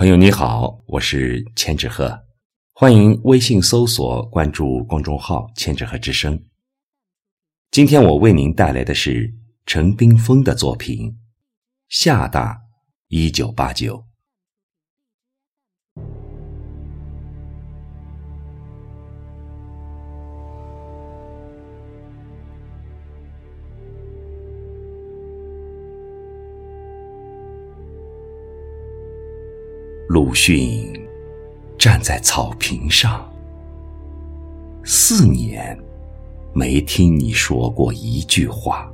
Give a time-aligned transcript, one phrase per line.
[0.00, 2.24] 朋友你好，我是千纸鹤，
[2.72, 6.42] 欢迎微信搜索关注公众号“千纸鹤之声”。
[7.70, 9.30] 今天我为您带来的是
[9.66, 11.10] 陈冰峰的作品
[11.90, 12.58] 《厦大
[13.08, 13.98] 一九八九》。
[30.12, 30.92] 鲁迅
[31.78, 33.32] 站在草坪上，
[34.82, 35.78] 四年
[36.52, 38.90] 没听你说过一句话。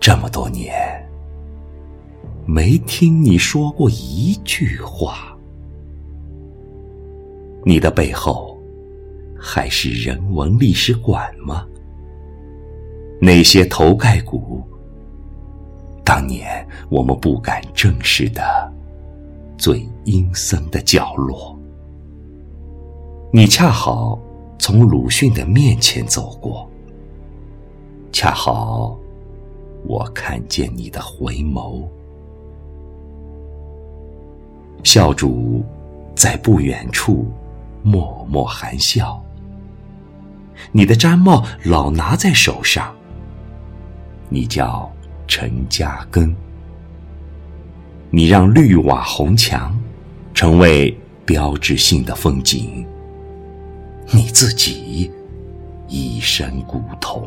[0.00, 0.74] 这么多年
[2.44, 5.38] 没听你说过一句话，
[7.64, 8.58] 你的背后
[9.38, 11.64] 还是人文历史馆吗？
[13.20, 14.64] 那些头盖骨？
[16.04, 16.51] 当年
[16.92, 18.70] 我们不敢正视的
[19.56, 21.58] 最阴森的角落，
[23.32, 24.18] 你恰好
[24.58, 26.68] 从鲁迅的面前走过，
[28.12, 28.94] 恰好
[29.86, 31.82] 我看见你的回眸。
[34.84, 35.64] 校主
[36.14, 37.26] 在不远处
[37.82, 39.18] 默默含笑，
[40.72, 42.94] 你的毡帽老拿在手上，
[44.28, 44.92] 你叫。
[45.28, 46.34] 陈嘉庚，
[48.14, 49.74] 你让绿瓦红墙
[50.34, 52.86] 成为标志性的风景，
[54.10, 55.10] 你自己
[55.88, 57.26] 一身古铜。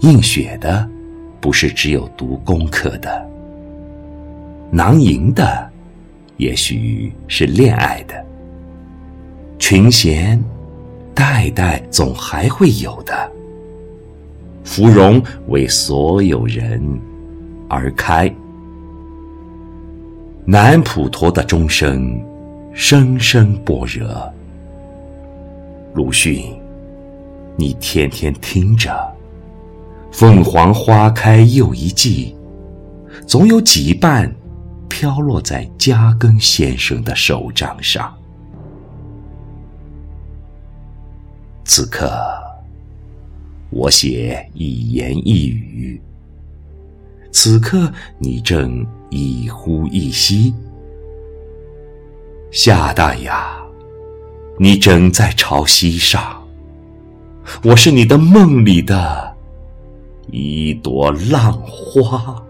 [0.00, 0.88] 映雪的
[1.38, 3.30] 不是只有读功课的，
[4.70, 5.70] 囊萤的
[6.38, 8.24] 也许是恋爱的，
[9.58, 10.42] 群贤
[11.14, 13.30] 代代总还会有的。
[14.64, 16.80] 芙蓉为所有人
[17.68, 18.32] 而开，
[20.44, 22.20] 南普陀的钟声
[22.72, 24.32] 声声般若。
[25.94, 26.58] 鲁迅，
[27.56, 28.94] 你天天听着，
[30.10, 32.36] 凤凰花开又一季，
[33.26, 34.32] 总有几瓣
[34.88, 38.14] 飘落在加根先生的手掌上。
[41.64, 42.41] 此刻。
[43.72, 46.00] 我写一言一语，
[47.30, 50.52] 此刻你正一呼一吸。
[52.50, 53.56] 夏大雅，
[54.58, 56.46] 你正在潮汐上，
[57.64, 59.34] 我是你的梦里的
[60.30, 62.40] 一朵浪花。